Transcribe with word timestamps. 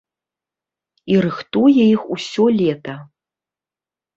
І 1.15 1.17
рыхтуе 1.25 1.83
іх 1.95 2.01
усё 2.17 2.49
лета. 2.59 2.95